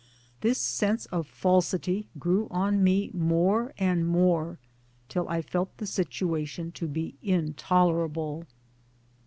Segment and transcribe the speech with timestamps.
[0.39, 4.57] This sense of falsity grew on me more and more
[5.09, 8.47] till I felt the situation to be intolerable.